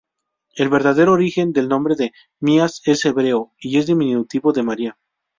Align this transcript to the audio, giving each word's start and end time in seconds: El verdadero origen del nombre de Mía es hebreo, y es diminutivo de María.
El 0.55 0.69
verdadero 0.69 1.11
origen 1.13 1.53
del 1.53 1.69
nombre 1.69 1.93
de 1.95 2.11
Mía 2.39 2.65
es 2.85 3.05
hebreo, 3.05 3.53
y 3.59 3.77
es 3.77 3.85
diminutivo 3.85 4.51
de 4.51 4.63
María. 4.63 4.97